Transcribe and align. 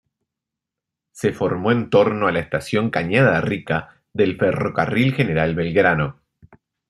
Se 1.11 1.31
formó 1.31 1.71
en 1.71 1.91
torno 1.91 2.25
a 2.25 2.31
la 2.31 2.39
Estación 2.39 2.89
Cañada 2.89 3.39
Rica 3.39 4.01
del 4.13 4.35
Ferrocarril 4.35 5.13
General 5.13 5.53
Belgrano. 5.53 6.17